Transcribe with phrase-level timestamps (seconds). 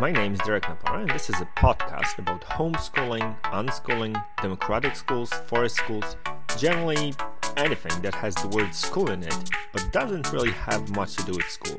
[0.00, 5.30] My name is Derek Napara, and this is a podcast about homeschooling, unschooling, democratic schools,
[5.46, 6.16] forest schools,
[6.56, 7.14] generally
[7.58, 11.32] anything that has the word school in it, but doesn't really have much to do
[11.32, 11.78] with school.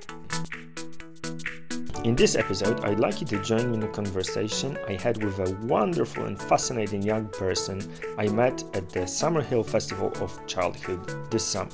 [2.04, 5.40] In this episode, I'd like you to join me in a conversation I had with
[5.40, 7.82] a wonderful and fascinating young person
[8.20, 11.72] I met at the Summerhill Festival of Childhood this summer.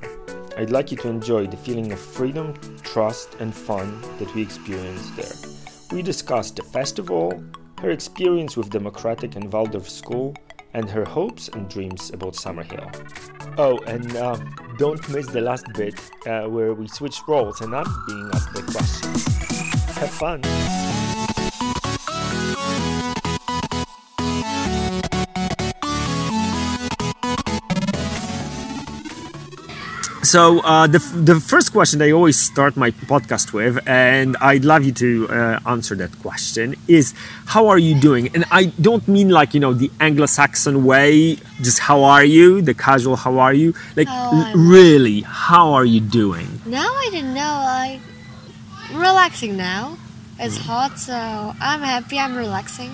[0.58, 5.16] I'd like you to enjoy the feeling of freedom, trust, and fun that we experienced
[5.18, 5.69] there.
[5.92, 7.44] We discussed the festival,
[7.80, 10.36] her experience with Democratic and Waldorf School,
[10.74, 12.90] and her hopes and dreams about Summerhill.
[13.58, 14.38] Oh, and uh,
[14.78, 18.62] don't miss the last bit uh, where we switch roles and I'm being asked the
[18.72, 19.26] questions.
[19.98, 20.42] Have fun!
[30.30, 34.84] So uh, the the first question I always start my podcast with, and I'd love
[34.84, 37.16] you to uh, answer that question, is
[37.48, 38.30] how are you doing?
[38.36, 42.76] And I don't mean like you know the Anglo-Saxon way, just how are you, the
[42.76, 46.62] casual how are you, like How really, how are you doing?
[46.68, 48.00] Now I don't know, like
[48.94, 49.98] relaxing now.
[50.38, 51.18] It's hot, so
[51.60, 52.20] I'm happy.
[52.20, 52.92] I'm relaxing.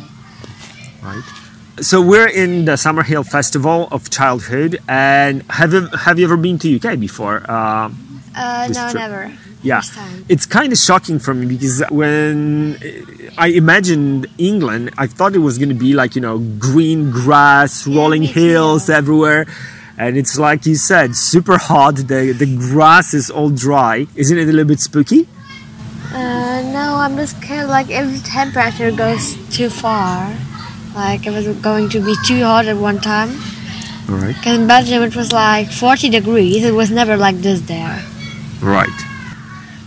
[1.04, 1.45] Right.
[1.82, 6.58] So we're in the Summerhill Festival of Childhood, and have you have you ever been
[6.60, 7.50] to UK before?
[7.52, 8.96] Um, Uh, no, trip.
[8.96, 9.32] never.
[9.62, 9.82] Yeah,
[10.30, 12.78] it's kind of shocking for me because when
[13.38, 17.86] I imagined England, I thought it was going to be like you know green grass,
[17.88, 18.34] rolling too.
[18.40, 19.46] hills everywhere,
[19.98, 21.96] and it's like you said, super hot.
[22.08, 24.08] The the grass is all dry.
[24.16, 25.28] Isn't it a little bit spooky?
[26.14, 27.68] Uh, no, I'm just scared.
[27.68, 30.32] Like if the temperature goes too far,
[30.96, 33.30] like it was going to be too hot at one time.
[34.10, 34.36] All right.
[34.36, 36.64] Because in Belgium it was like 40 degrees.
[36.64, 38.04] It was never like this there.
[38.62, 38.90] Right.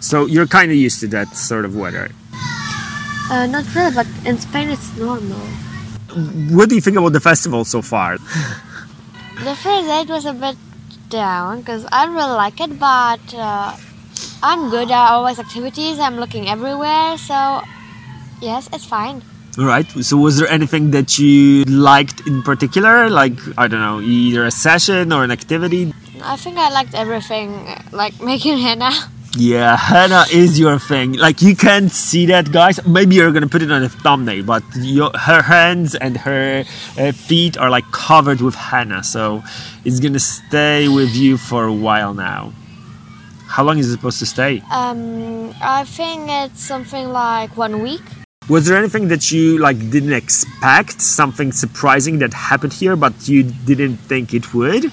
[0.00, 2.10] So you're kind of used to that sort of weather.
[3.30, 5.40] Uh, not really, but in Spain it's normal.
[6.54, 8.18] What do you think about the festival so far?
[9.38, 10.56] The first date was a bit
[11.10, 13.76] down because I really like it, but uh,
[14.42, 14.90] I'm good.
[14.90, 16.00] at are always activities.
[16.00, 17.62] I'm looking everywhere, so
[18.42, 19.22] yes, it's fine.
[19.58, 19.90] Right.
[20.04, 23.10] So, was there anything that you liked in particular?
[23.10, 25.92] Like, I don't know, either a session or an activity?
[26.22, 28.92] I think I liked everything, like making henna.
[29.36, 31.14] Yeah, henna is your thing.
[31.14, 32.84] Like, you can't see that, guys.
[32.86, 36.64] Maybe you're gonna put it on a thumbnail, but your, her hands and her
[36.96, 39.42] uh, feet are like covered with henna, so
[39.84, 42.52] it's gonna stay with you for a while now.
[43.48, 44.62] How long is it supposed to stay?
[44.70, 48.02] Um, I think it's something like one week.
[48.48, 51.00] Was there anything that you like didn't expect?
[51.02, 54.90] Something surprising that happened here, but you didn't think it would?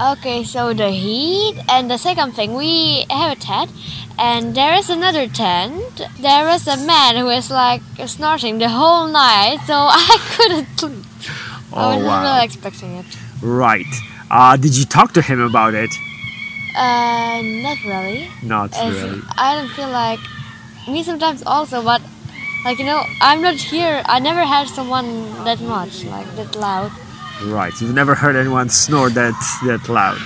[0.00, 3.70] Okay, so the heat and the second thing we have a tent,
[4.18, 6.00] and there is another tent.
[6.20, 11.04] There is a man who is like snorting the whole night, so I couldn't sleep.
[11.72, 12.22] I Oh wasn't wow!
[12.34, 13.06] really expecting it.
[13.42, 13.86] Right.
[14.30, 15.90] Uh, did you talk to him about it?
[16.76, 18.28] Uh, not really.
[18.42, 19.22] Not As really.
[19.36, 20.20] I don't feel like
[20.88, 22.00] me sometimes also, but
[22.64, 24.02] like you know, I'm not here.
[24.06, 26.92] I never had someone that much, like that loud.
[27.44, 27.72] Right.
[27.80, 29.34] You've never heard anyone snore that
[29.66, 30.18] that loud.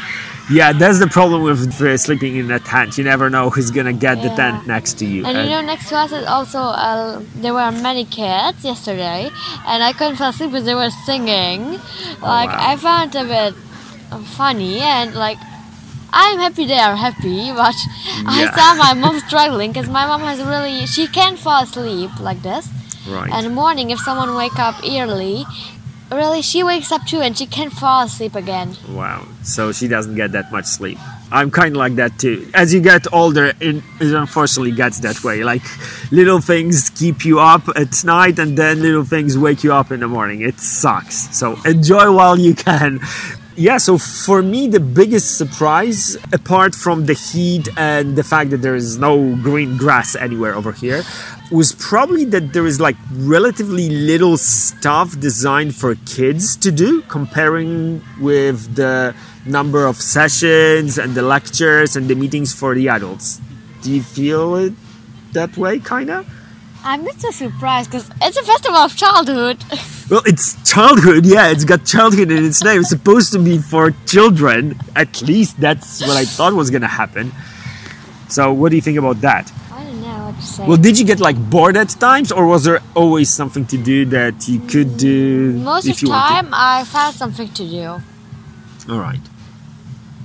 [0.50, 2.98] Yeah, that's the problem with uh, sleeping in a tent.
[2.98, 5.24] You never know who's gonna get the tent next to you.
[5.24, 9.30] And And- you know, next to us is also uh, there were many kids yesterday,
[9.66, 11.80] and I couldn't fall asleep because they were singing.
[12.20, 12.70] like wow.
[12.72, 13.54] I found it a bit
[14.36, 15.38] funny, and like
[16.16, 17.74] I'm happy they are happy, but
[18.26, 22.40] I saw my mom struggling because my mom has really she can't fall asleep like
[22.42, 22.68] this.
[23.08, 23.30] right.
[23.32, 25.44] And in the morning, if someone wake up early,
[26.12, 28.76] really she wakes up too, and she can't fall asleep again.
[28.90, 29.26] Wow.
[29.42, 30.98] So she doesn't get that much sleep.
[31.32, 32.48] I'm kind of like that too.
[32.54, 35.42] As you get older, it, it unfortunately gets that way.
[35.42, 35.62] Like
[36.12, 39.98] little things keep you up at night, and then little things wake you up in
[39.98, 40.42] the morning.
[40.42, 41.36] It sucks.
[41.36, 43.00] So enjoy while you can.
[43.56, 48.62] Yeah, so for me, the biggest surprise, apart from the heat and the fact that
[48.62, 51.04] there is no green grass anywhere over here,
[51.52, 58.02] was probably that there is like relatively little stuff designed for kids to do comparing
[58.20, 59.14] with the
[59.46, 63.40] number of sessions and the lectures and the meetings for the adults.
[63.82, 64.72] Do you feel it
[65.32, 66.26] that way, kind of?
[66.84, 69.64] I'm not so surprised because it's a festival of childhood.
[70.10, 72.80] Well, it's childhood, yeah, it's got childhood in its name.
[72.80, 74.78] It's supposed to be for children.
[74.94, 77.32] At least that's what I thought was to happen.
[78.28, 79.50] So, what do you think about that?
[79.72, 80.66] I don't know what to say.
[80.66, 84.04] Well, did you get like bored at times, or was there always something to do
[84.06, 86.34] that you could do Most if of the wanted?
[86.34, 87.86] time, I found something to do.
[88.92, 89.24] All right.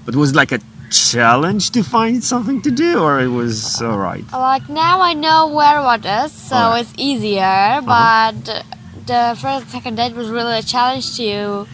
[0.06, 0.60] But was it like a
[0.90, 4.24] challenge to find something to do, or it was all right?
[4.32, 6.82] Like now I know where what is, so Alright.
[6.84, 7.42] it's easier.
[7.44, 8.32] Uh-huh.
[8.34, 8.66] But
[9.06, 11.68] the first and second date was really a challenge to, you.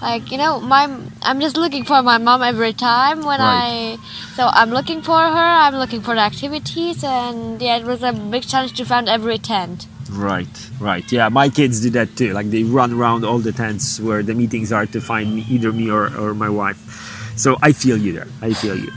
[0.00, 0.84] like you know, my
[1.22, 3.96] I'm just looking for my mom every time when Right.
[3.98, 4.34] I.
[4.36, 5.48] So I'm looking for her.
[5.66, 9.38] I'm looking for the activities, and yeah, it was a big challenge to find every
[9.38, 9.86] tent.
[10.10, 10.48] Right,
[10.80, 11.04] right.
[11.12, 12.32] Yeah, my kids do that too.
[12.32, 15.70] Like they run around all the tents where the meetings are to find me, either
[15.72, 16.80] me or, or my wife.
[17.38, 18.28] So I feel you there.
[18.42, 18.90] I feel you.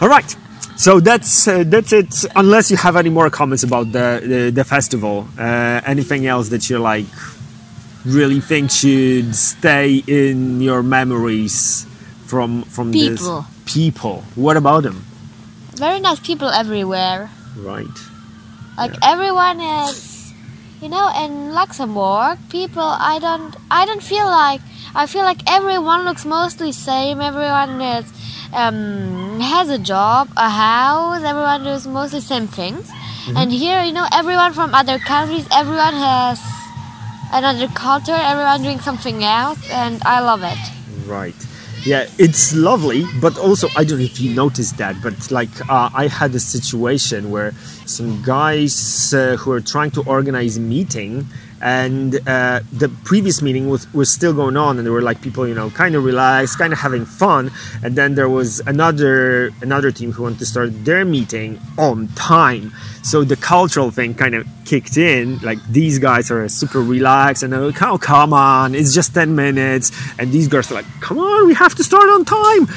[0.00, 0.36] All right.
[0.76, 2.24] So that's uh, that's it.
[2.36, 6.70] Unless you have any more comments about the the, the festival, uh, anything else that
[6.70, 7.06] you like,
[8.04, 11.86] really think should stay in your memories
[12.26, 13.42] from from People.
[13.42, 14.22] this people.
[14.36, 15.04] What about them?
[15.74, 17.30] Very nice people everywhere.
[17.56, 17.98] Right.
[18.76, 20.32] Like everyone is,
[20.80, 22.82] you know, in Luxembourg, people.
[22.82, 23.56] I don't.
[23.70, 24.60] I don't feel like.
[24.94, 27.20] I feel like everyone looks mostly same.
[27.20, 28.12] Everyone is,
[28.52, 31.22] um, has a job, a house.
[31.22, 32.90] Everyone does mostly same things.
[33.36, 35.46] And here, you know, everyone from other countries.
[35.52, 36.40] Everyone has
[37.32, 38.16] another culture.
[38.16, 40.58] Everyone doing something else, and I love it.
[41.06, 41.34] Right.
[41.84, 45.90] Yeah, it's lovely, but also I don't know if you noticed that, but like uh,
[45.94, 47.52] I had a situation where
[47.86, 51.26] some guys uh, who were trying to organize a meeting,
[51.60, 55.46] and uh, the previous meeting was, was still going on, and there were like people,
[55.46, 57.50] you know, kind of relaxed, kind of having fun,
[57.82, 62.72] and then there was another another team who wanted to start their meeting on time.
[63.02, 65.38] So the cultural thing kind of kicked in.
[65.38, 69.90] Like these guys are super relaxed, and like, "Oh, come on, it's just ten minutes,"
[70.18, 72.68] and these girls are like, "Come on, we have to start on time."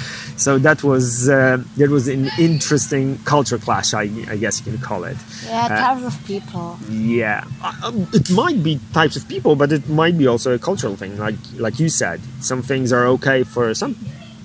[0.42, 4.82] So that was uh, that was an interesting culture clash, I, I guess you can
[4.82, 5.18] call it.
[5.46, 6.68] Yeah, Uh, types of people.
[6.90, 10.60] Yeah, Uh, um, it might be types of people, but it might be also a
[10.70, 11.14] cultural thing.
[11.26, 12.18] Like like you said,
[12.50, 13.94] some things are okay for some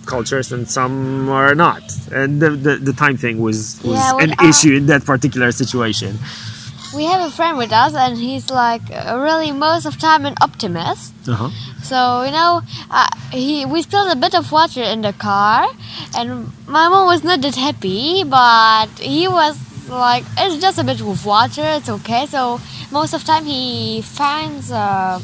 [0.05, 0.95] cultures and some
[1.41, 1.83] are not.
[2.13, 5.51] And the the, the time thing was was Yeah, an I- issue in that particular
[5.63, 6.13] situation.
[6.97, 11.13] We have a friend with us, and he's like really most of time an optimist.
[11.29, 11.51] Uh-huh.
[11.83, 15.69] So you know, uh, he we spilled a bit of water in the car,
[16.17, 19.59] and my mom was not that happy, but he was
[19.89, 22.61] like, "It's just a bit of water, it's okay." So
[22.91, 25.21] most of time he finds uh,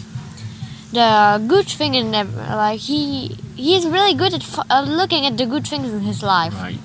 [0.92, 2.36] the good thing in them.
[2.36, 6.22] Like he he's really good at f- uh, looking at the good things in his
[6.22, 6.54] life.
[6.54, 6.78] Right.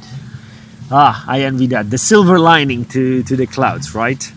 [0.89, 1.89] Ah, I envy that.
[1.89, 4.31] The silver lining to, to the clouds, right?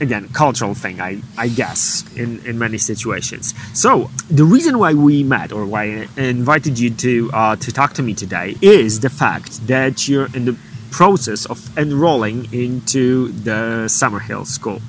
[0.00, 3.54] Again, cultural thing, I, I guess, in, in many situations.
[3.74, 7.92] So, the reason why we met, or why I invited you to uh, to talk
[7.94, 10.56] to me today, is the fact that you're in the
[10.90, 14.80] process of enrolling into the Summerhill School.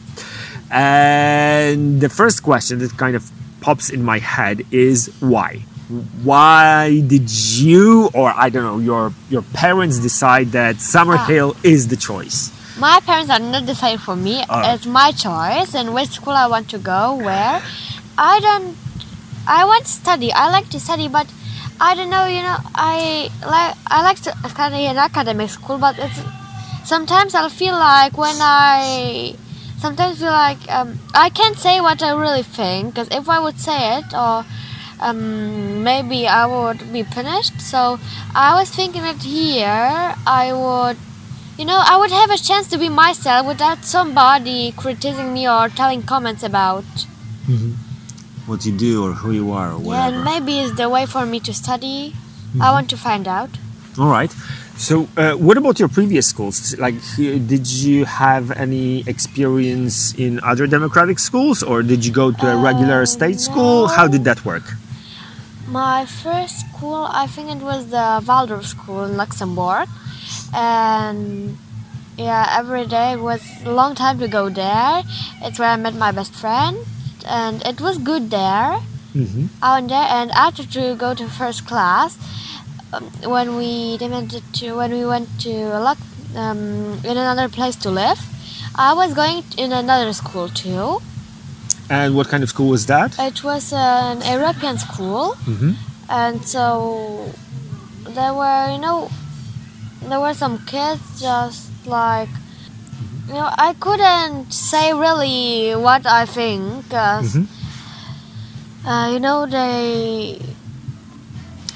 [0.70, 3.30] And the first question that kind of
[3.60, 5.58] pops in my head is why?
[6.24, 11.98] Why did you, or I don't know, your your parents decide that Summerhill is the
[11.98, 12.52] choice?
[12.82, 14.44] My parents are not decided for me.
[14.50, 17.16] It's my choice and which school I want to go.
[17.16, 17.62] Where
[18.18, 18.76] I don't.
[19.48, 20.32] I want to study.
[20.34, 21.28] I like to study, but
[21.80, 22.26] I don't know.
[22.26, 26.22] You know, I like I like to study in academic school, but it's
[26.84, 29.36] sometimes I'll feel like when I
[29.78, 33.60] sometimes feel like um, I can't say what I really think because if I would
[33.60, 34.44] say it or
[35.00, 37.62] um, maybe I would be punished.
[37.62, 38.00] So
[38.34, 40.98] I was thinking that here I would
[41.62, 45.70] you know, I would have a chance to be myself without somebody criticizing me or
[45.70, 46.86] telling comments about.
[48.48, 51.24] What you do or who you are or Yeah, and maybe it's the way for
[51.24, 52.16] me to study.
[52.60, 53.52] I want to find out.
[54.00, 54.32] All right.
[54.76, 56.76] So, uh, what about your previous schools?
[56.80, 62.46] Like, did you have any experience in other democratic schools, or did you go to
[62.56, 63.88] a regular Uh, state school?
[63.98, 64.66] How did that work?
[65.68, 69.88] My first school, I think it was the Waldorf School in Luxembourg,
[70.54, 71.58] and
[72.18, 75.04] yeah, every day was a long time to go there.
[75.42, 76.78] It's where I met my best friend,
[77.28, 78.80] and it was good there.
[79.16, 79.46] Mm-hmm.
[79.62, 82.18] I went there, and after to go to first class,
[82.94, 86.00] um, when we demanded to when we went to Lux,
[86.36, 88.20] um, in another place to live,
[88.76, 91.02] I was going in another school too.
[91.90, 93.20] And what kind of school was that?
[93.20, 95.72] It was an European school, Mm-hmm.
[96.10, 97.34] and so
[98.16, 99.10] there were you know
[100.10, 102.30] there were some kids just like
[103.28, 107.48] you know I couldn't say really what I think 'cause, Mhm.
[108.86, 110.40] uh, you know they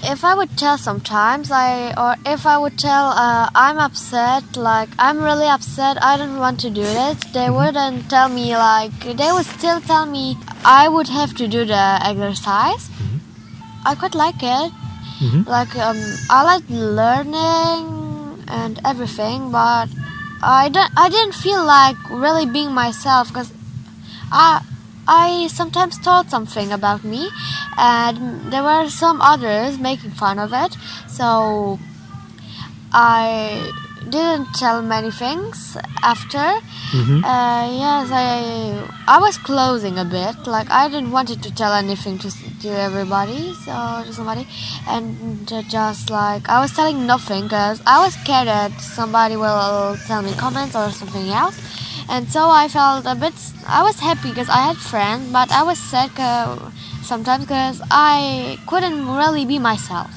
[0.08, 4.90] if I would tell sometimes I or if I would tell uh, I'm upset like
[5.00, 9.32] I'm really upset I don't want to do it they wouldn't tell me like they
[9.32, 12.90] would still tell me I would have to do the exercise
[13.86, 14.72] I quite like it
[15.24, 15.48] Mhm.
[15.48, 15.98] Like um,
[16.30, 17.95] I like learning
[18.48, 19.88] and everything, but
[20.42, 20.92] I don't.
[20.98, 23.52] I didn't feel like really being myself because
[24.32, 24.62] I.
[25.08, 27.30] I sometimes thought something about me,
[27.78, 30.76] and there were some others making fun of it.
[31.08, 31.78] So
[32.92, 33.72] I
[34.16, 35.58] didn't tell many things
[36.14, 36.46] after.
[37.00, 37.20] Mhm.
[37.34, 38.30] Uh, yes, I
[39.16, 40.36] I was closing a bit.
[40.56, 42.30] Like I didn't wanted to tell anything to
[42.64, 43.74] to everybody, so
[44.08, 44.44] to somebody,
[44.94, 45.04] and
[45.78, 50.32] just like I was telling nothing because I was scared that somebody will tell me
[50.46, 51.58] comments or something else.
[52.14, 53.34] And so I felt a bit.
[53.80, 56.70] I was happy because I had friends, but I was sad uh,
[57.12, 60.12] sometimes because I couldn't really be myself.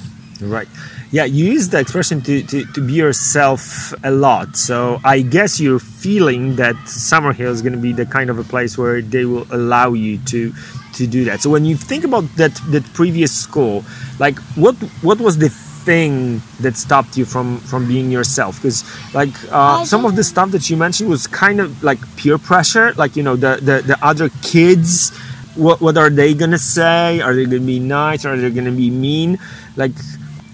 [0.56, 0.68] Right.
[1.10, 4.56] Yeah, you use the expression to, to, to be yourself a lot.
[4.56, 8.44] So I guess you're feeling that Summerhill is going to be the kind of a
[8.44, 10.52] place where they will allow you to
[10.94, 11.40] to do that.
[11.40, 13.84] So when you think about that that previous school,
[14.18, 18.56] like what what was the thing that stopped you from from being yourself?
[18.56, 18.84] Because
[19.14, 22.92] like uh, some of the stuff that you mentioned was kind of like peer pressure.
[22.94, 25.16] Like you know the the, the other kids.
[25.56, 27.20] What, what are they gonna say?
[27.20, 28.24] Are they gonna be nice?
[28.24, 29.38] Are they gonna be mean?
[29.74, 29.90] Like,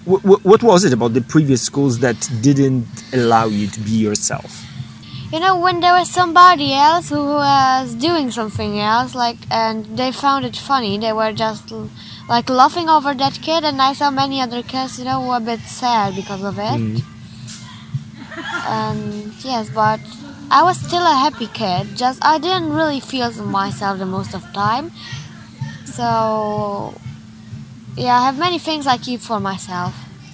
[0.05, 4.63] what, what was it about the previous schools that didn't allow you to be yourself?
[5.31, 10.11] You know, when there was somebody else who was doing something else, like, and they
[10.11, 11.73] found it funny, they were just
[12.29, 15.37] like laughing over that kid, and I saw many other kids, you know, who were
[15.37, 16.79] a bit sad because of it.
[16.79, 17.01] Mm.
[18.67, 19.99] And yes, but
[20.51, 21.97] I was still a happy kid.
[21.97, 24.91] Just I didn't really feel myself the most of time.
[25.85, 26.93] So
[27.95, 29.93] yeah, I have many things I keep for myself.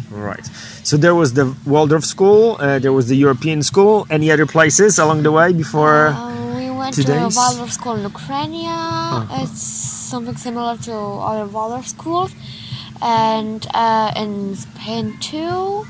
[0.09, 0.45] Right.
[0.83, 4.05] So there was the Waldorf school, uh, there was the European school.
[4.09, 6.07] Any other places along the way before?
[6.07, 8.67] Uh, we went to a Waldorf school in Ukraine.
[9.41, 12.31] It's something similar to other Waldorf schools,
[13.01, 15.85] and uh, in Spain too.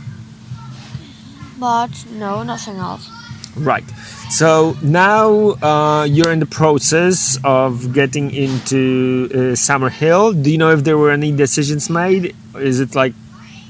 [1.59, 3.09] But no, nothing else.
[3.55, 3.83] Right.
[4.29, 10.41] So now uh, you're in the process of getting into uh, Summerhill.
[10.41, 12.35] Do you know if there were any decisions made?
[12.55, 13.13] Is it like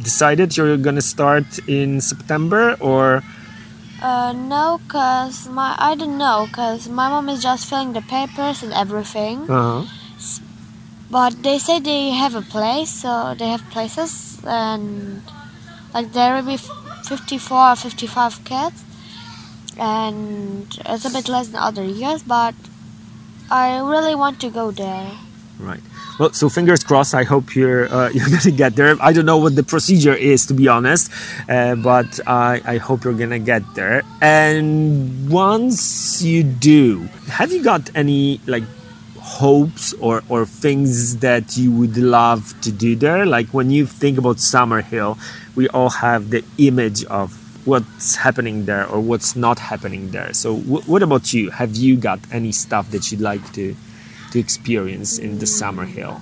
[0.01, 3.23] decided you're gonna start in September or?
[4.01, 8.63] Uh, no, cause my I don't know, cause my mom is just filling the papers
[8.63, 9.49] and everything.
[9.49, 9.85] Uh-huh.
[11.09, 15.21] But they say they have a place, so they have places, and
[15.93, 18.83] like there will be 54 or 55 kids,
[19.77, 22.55] and it's a bit less than other years, but
[23.49, 25.11] I really want to go there.
[25.59, 25.81] Right.
[26.19, 27.13] Well, so fingers crossed.
[27.13, 28.95] I hope you're uh, you're gonna get there.
[29.01, 31.11] I don't know what the procedure is, to be honest,
[31.49, 34.03] uh, but I, I hope you're gonna get there.
[34.21, 38.63] And once you do, have you got any like
[39.19, 43.25] hopes or or things that you would love to do there?
[43.25, 45.17] Like when you think about Summerhill,
[45.55, 50.33] we all have the image of what's happening there or what's not happening there.
[50.33, 51.49] So, wh- what about you?
[51.51, 53.75] Have you got any stuff that you'd like to?
[54.31, 56.21] to experience in the Summerhill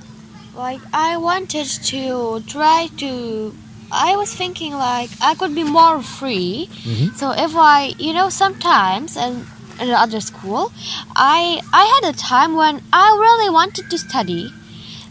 [0.55, 3.53] Like I wanted to try to.
[3.91, 6.69] I was thinking like I could be more free.
[6.89, 7.13] Mhm.
[7.15, 9.45] So if I, you know, sometimes and
[9.79, 10.71] in other school,
[11.15, 14.49] I I had a time when I really wanted to study,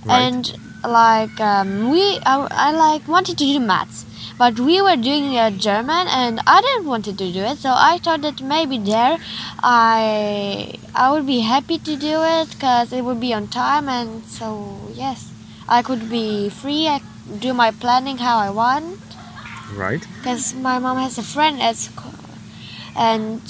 [0.05, 0.19] Right.
[0.27, 0.43] and
[0.83, 4.05] like um, we I, I like wanted to do maths.
[4.39, 7.59] But we were doing uh, German, and I didn't want to do it.
[7.59, 9.19] So I thought that maybe there,
[9.63, 14.25] I I would be happy to do it because it would be on time, and
[14.25, 15.33] so yes,
[15.69, 16.87] I could be free.
[16.89, 17.01] I
[17.41, 18.99] do my planning how I want
[19.75, 22.15] right because my mom has a friend at school
[22.97, 23.43] and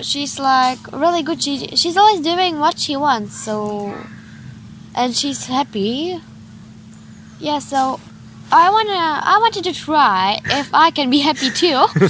[0.00, 3.92] she's like really good she she's always doing what she wants so
[4.94, 6.20] and she's happy
[7.40, 7.98] yeah so
[8.52, 11.84] i wanna i wanted to try if i can be happy too.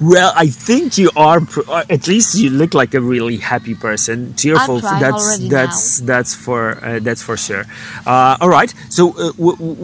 [0.00, 4.32] Well i think you are uh, at least you look like a really happy person.
[4.36, 7.64] Cheerful trying that's already that's that's for uh, that's for sure.
[8.06, 9.32] Uh, all right so uh,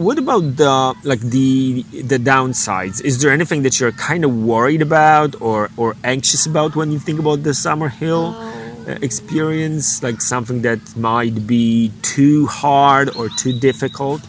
[0.05, 3.03] what about the like the the downsides?
[3.03, 6.99] Is there anything that you're kind of worried about or or anxious about when you
[7.07, 8.87] think about the Summerhill Oh.
[8.87, 10.01] uh, experience?
[10.01, 14.21] Like something that might be too hard or too difficult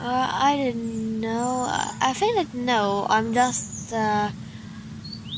[0.00, 1.66] uh, i didn't know.
[2.00, 4.30] I think that no i'm just uh,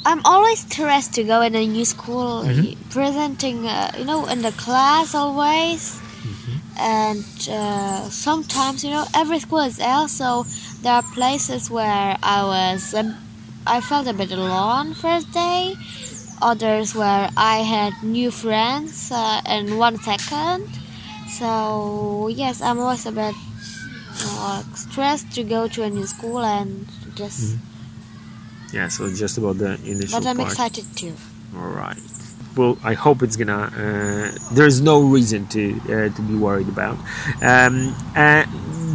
[0.06, 2.76] i'm always stressed to go in a new school Mhm.
[2.90, 5.98] presenting uh, you know in the class always.
[6.82, 10.46] And uh, sometimes you know every school is else so
[10.82, 13.16] there are places where i was um,
[13.66, 15.76] i felt a bit alone first day.
[16.40, 20.64] Others where i had new friends uh, in one second.
[21.28, 23.36] So yes i'm always a bit
[24.40, 27.40] uh, stressed to go to a new school and just.
[27.56, 28.76] Mm-hmm.
[28.76, 30.50] Yeah, so just about the initial But I'm part.
[30.50, 31.14] excited too.
[31.56, 31.98] All right.
[32.56, 33.62] Well, I hope it's gonna.
[33.76, 36.96] Uh, there's no reason to uh, to be worried about.
[37.42, 38.44] Um, uh,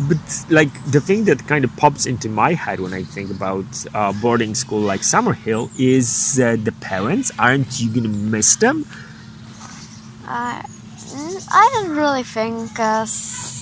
[0.09, 3.65] but like the thing that kind of pops into my head when I think about
[3.93, 7.31] uh, boarding school like Summerhill is uh, the parents.
[7.39, 8.85] Aren't you gonna miss them?
[10.27, 13.54] I, mm, I don't really think, cause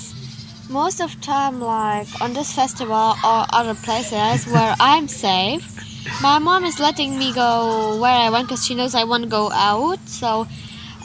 [0.69, 6.63] most of time, like on this festival or other places where I'm safe, my mom
[6.63, 9.99] is letting me go where I want, cause she knows I want to go out.
[10.07, 10.47] So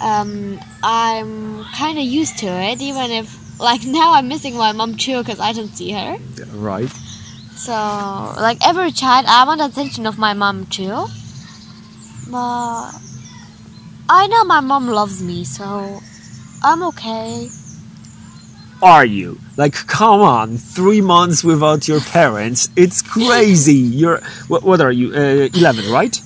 [0.00, 4.96] um, I'm kind of used to it, even if like now I'm missing my mom
[4.96, 6.16] too, cause I don't see her.
[6.52, 6.90] Right.
[7.56, 11.06] So like every child, I want attention of my mom too.
[12.30, 12.92] But
[14.08, 16.00] I know my mom loves me, so
[16.62, 17.48] I'm okay.
[18.82, 19.38] Are you?
[19.56, 22.68] Like, come on, three months without your parents.
[22.76, 23.74] It's crazy.
[23.74, 25.12] You're, what, what are you?
[25.12, 26.16] Uh, 11, right?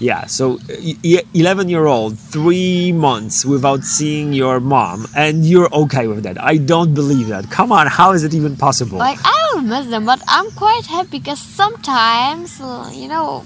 [0.00, 6.06] Yeah, so uh, 11 year old, three months without seeing your mom, and you're okay
[6.06, 6.40] with that.
[6.40, 7.50] I don't believe that.
[7.50, 8.98] Come on, how is it even possible?
[8.98, 13.44] Like I will miss them, but I'm quite happy because sometimes, uh, you know,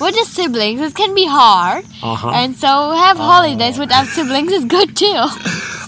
[0.00, 2.30] with the siblings it can be hard, Uh-huh.
[2.32, 5.26] and so have holidays without siblings is good too.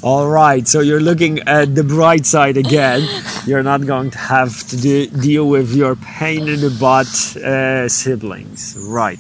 [0.07, 3.01] All right, so you're looking at the bright side again.
[3.45, 7.11] You're not going to have to de- deal with your pain in the butt
[7.43, 8.77] uh, siblings.
[8.79, 9.19] Right.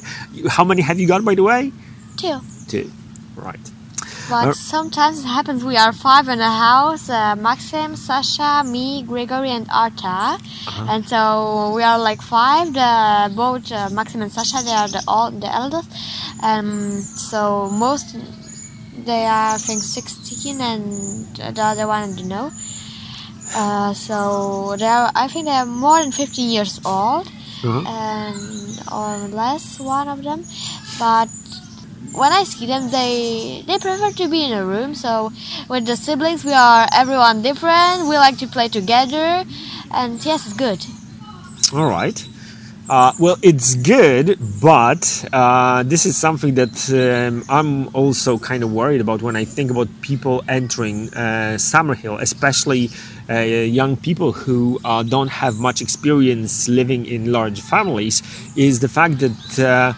[0.48, 1.72] How many have you got, by the way?
[2.16, 2.38] Two.
[2.68, 2.92] Two.
[3.34, 3.58] Right.
[4.30, 9.02] But Uh, sometimes it happens we are five in a house uh, Maxim, Sasha, me,
[9.02, 10.38] Gregory, and Arta.
[10.38, 10.86] Uh-huh.
[10.90, 12.72] And so we are like five.
[12.72, 15.90] The, both uh, Maxim and Sasha, they are the, all, the eldest.
[16.42, 17.00] Um,
[17.30, 18.16] so most,
[19.06, 22.50] they are, I think, 16, and the other one, I don't know.
[23.54, 27.26] Uh, so they are, I think they are more than 15 years old
[27.64, 27.82] Uh-huh.
[27.86, 28.38] and
[28.92, 30.44] or less one of them
[30.98, 31.28] but
[32.20, 35.32] when I see them they they prefer to be in a room so
[35.70, 39.44] with the siblings we are everyone different we like to play together
[39.90, 40.84] and yes it's good
[41.72, 42.18] All right.
[42.88, 48.72] Uh, well, it's good, but uh, this is something that um, I'm also kind of
[48.72, 52.90] worried about when I think about people entering uh, Summerhill, especially
[53.28, 58.22] uh, young people who uh, don't have much experience living in large families.
[58.54, 59.92] Is the fact that uh,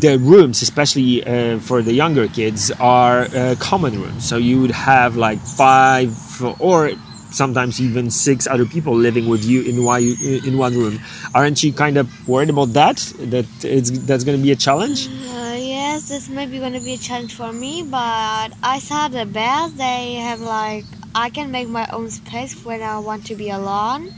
[0.00, 4.28] the rooms, especially uh, for the younger kids, are uh, common rooms.
[4.28, 6.10] So you would have like five
[6.58, 6.90] or
[7.34, 10.02] sometimes even six other people living with you in one
[10.48, 11.00] in one room.
[11.34, 12.96] Aren't you kind of worried about that?
[13.18, 15.08] That it's that's going to be a challenge?
[15.08, 19.08] uh, yes this may be going to be a challenge for me but I saw
[19.08, 23.34] the best they have like I can make my own space when I want to
[23.34, 24.12] be alone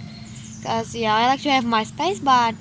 [0.59, 2.55] because yeah I like to have my space but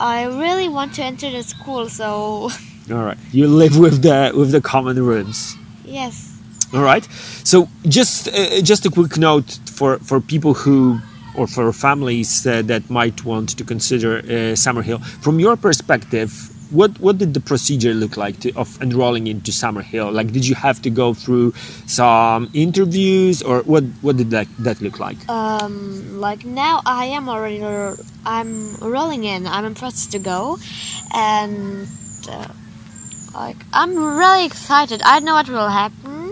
[0.00, 2.50] I really want to enter the school so
[2.90, 5.56] All right, you live with the with the common rooms.
[5.84, 6.35] yes
[6.76, 7.04] All right.
[7.42, 10.98] So just uh, just a quick note for for people who
[11.34, 15.02] or for families uh, that might want to consider uh, Summerhill.
[15.24, 16.30] From your perspective,
[16.70, 20.12] what what did the procedure look like to, of enrolling into Summerhill?
[20.12, 21.54] Like, did you have to go through
[21.86, 25.16] some interviews, or what what did that that look like?
[25.30, 27.62] um like now I am already
[28.26, 30.58] I'm rolling in I'm process to go
[31.14, 31.88] and
[32.28, 32.48] uh,
[33.34, 36.25] like I'm really excited I know what will happen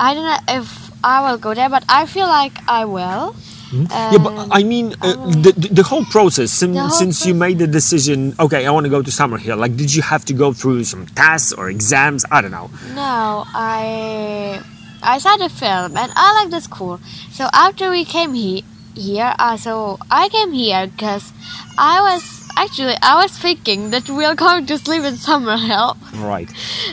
[0.00, 0.66] I don't know if
[1.04, 3.36] I will go there but I feel like I will
[3.72, 7.34] yeah, but I mean, uh, um, the, the whole process since, The whole since you
[7.34, 8.34] made the decision.
[8.38, 9.58] Okay, I want to go to Summerhill.
[9.58, 12.24] Like, did you have to go through some tests or exams?
[12.30, 12.70] I don't know.
[12.94, 14.60] No, I
[15.02, 17.00] I saw the film and I like the school.
[17.30, 21.32] So after we came he, here, uh, so I came here because
[21.78, 25.96] I was actually I was thinking that we are going to sleep in Summerhill,
[26.32, 26.50] Right.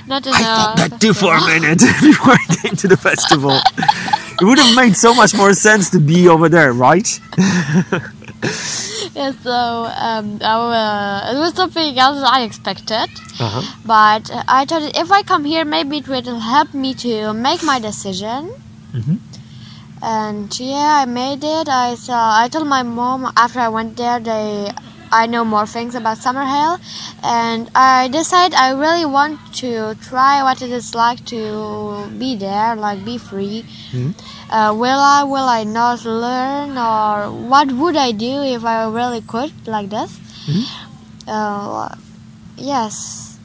[0.08, 3.56] not in I thought that too for a minute before I came to the festival.
[4.40, 7.08] It would have made so much more sense to be over there, right?
[9.16, 9.52] Yeah, so
[10.08, 13.10] um, I, uh, it was something else I expected.
[13.40, 13.62] Uh-huh.
[13.84, 17.80] But I thought if I come here, maybe it will help me to make my
[17.80, 18.52] decision.
[18.94, 19.18] Mhm.
[20.04, 21.68] And yeah, I made it.
[21.68, 22.20] I saw.
[22.44, 24.72] I told my mom after I went there, they
[25.12, 26.80] I know more things about summer Summerhill,
[27.24, 32.76] and I decided I really want to try what it is like to be there,
[32.76, 33.66] like be free.
[33.92, 34.14] Mhm.
[34.50, 35.24] Uh, will I?
[35.24, 36.78] Will I not learn?
[36.78, 40.20] Or what would I do if I really could like this?
[40.48, 40.66] Mhm.
[41.28, 41.90] Uh,
[42.58, 43.38] yes.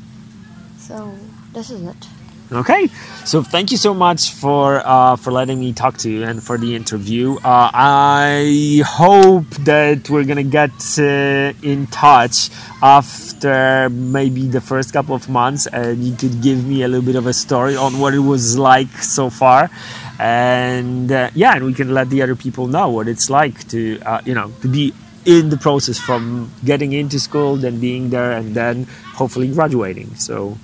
[0.79, 1.15] So
[1.53, 2.09] this is it.
[2.53, 2.91] Okay,
[3.25, 6.59] so thank you so much for uh, for letting me talk to you and for
[6.59, 7.37] the interview.
[7.37, 12.51] Uh, I hope that we're gonna get uh, in touch
[12.83, 17.17] after maybe the first couple of months, and you could give me a little bit
[17.17, 19.71] of a story on what it was like so far,
[20.19, 23.99] and uh, yeah, and we can let the other people know what it's like to
[24.05, 24.93] uh, you know to be
[25.25, 28.85] in the process from getting into school, then being there, and then
[29.17, 30.15] hopefully graduating.
[30.17, 30.59] So.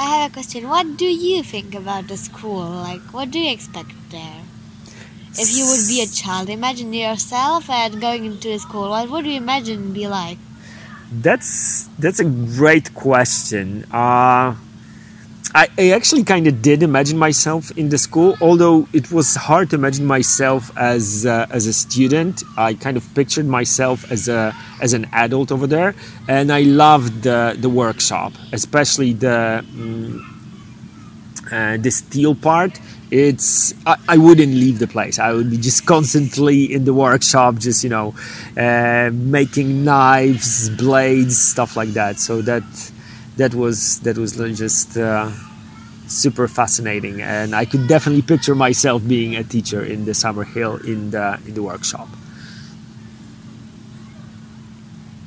[0.00, 0.66] I have a question.
[0.66, 2.70] What do you think about the school?
[2.70, 4.40] Like, what do you expect there?
[5.34, 8.88] If you would be a child, imagine yourself and going into a school.
[8.88, 10.38] What would you imagine be like?
[11.12, 13.84] That's that's a great question.
[13.92, 14.54] Uh,
[15.52, 19.70] I, I actually kind of did imagine myself in the school, although it was hard
[19.70, 22.44] to imagine myself as uh, as a student.
[22.56, 25.96] I kind of pictured myself as a as an adult over there,
[26.28, 30.20] and I loved the the workshop, especially the mm,
[31.50, 32.78] uh, the steel part.
[33.10, 35.18] It's I, I wouldn't leave the place.
[35.18, 38.14] I would be just constantly in the workshop, just you know,
[38.56, 42.20] uh, making knives, blades, stuff like that.
[42.20, 42.62] So that
[43.36, 45.30] that was that was just uh,
[46.06, 51.10] super fascinating, and I could definitely picture myself being a teacher in the Summerhill in
[51.10, 52.08] the in the workshop.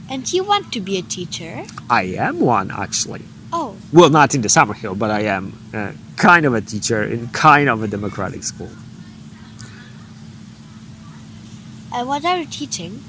[0.10, 1.63] And you want to be a teacher?
[1.89, 3.24] I am one actually.
[3.52, 7.28] Oh, Well, not in the Summerhill, but I am uh, kind of a teacher in
[7.30, 8.70] kind of a democratic school.
[11.94, 13.04] and what are you teaching?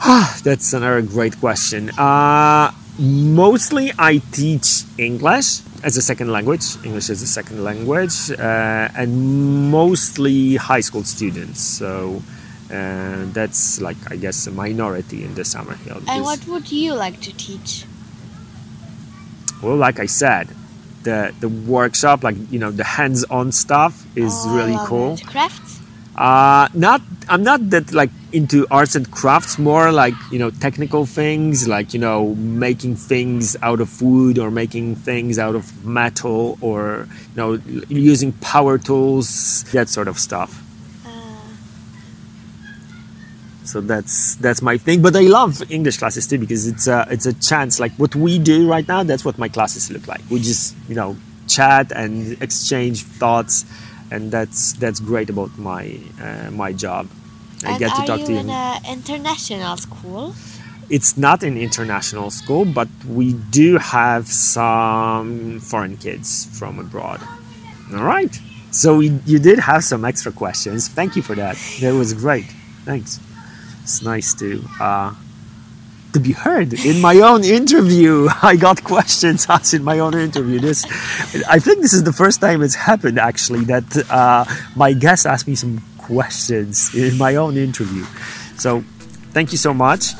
[0.42, 1.90] That's another great question.
[1.90, 8.88] Uh, mostly, I teach English as a second language, English as a second language, uh,
[8.94, 11.60] and mostly high school students.
[11.60, 12.22] So
[12.70, 15.96] uh, that's like, I guess, a minority in the Summerhill.
[15.96, 17.84] And because- what would you like to teach?
[19.62, 20.48] Well, like I said,
[21.02, 25.14] the the workshop, like you know, the hands-on stuff is Oh, really cool.
[25.14, 25.26] it.
[25.26, 25.79] Crafts?
[26.20, 29.58] Uh, not I'm not that like into arts and crafts.
[29.58, 34.50] More like you know technical things, like you know making things out of wood or
[34.50, 37.52] making things out of metal or you know
[37.88, 40.62] using power tools, that sort of stuff.
[41.06, 41.10] Uh,
[43.64, 45.00] So that's that's my thing.
[45.00, 47.80] But I love English classes too because it's a it's a chance.
[47.80, 50.20] Like what we do right now, that's what my classes look like.
[50.30, 51.16] We just you know
[51.48, 53.64] chat and exchange thoughts,
[54.10, 57.08] and that's that's great about my uh, my job.
[57.64, 60.34] I and get to talk you to in an international school?
[60.88, 67.20] It's not an international school, but we do have some foreign kids from abroad.
[67.92, 68.36] All right.
[68.72, 70.88] So we, you did have some extra questions.
[70.88, 71.56] Thank you for that.
[71.80, 72.46] That was great.
[72.84, 73.20] Thanks.
[73.82, 75.14] It's nice to uh,
[76.12, 78.28] to be heard in my own interview.
[78.42, 80.60] I got questions asked in my own interview.
[80.60, 80.84] This,
[81.48, 84.44] I think, this is the first time it's happened actually that uh,
[84.76, 88.04] my guest asked me some questions in my own interview.
[88.56, 88.84] So,
[89.32, 90.14] thank you so much.